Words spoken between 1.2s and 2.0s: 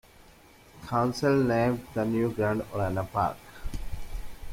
named